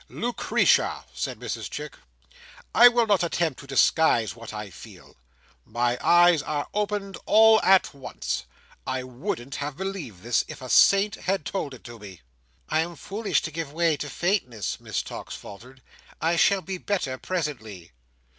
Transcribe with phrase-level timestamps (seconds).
[0.09, 1.95] "Lucretia!" said Mrs Chick
[2.73, 5.15] "I will not attempt to disguise what I feel.
[5.63, 8.45] My eyes are opened, all at once.
[8.87, 12.21] I wouldn't have believed this, if a Saint had told it to me."
[12.67, 15.83] "I am foolish to give way to faintness," Miss Tox faltered.
[16.19, 17.91] "I shall be better presently."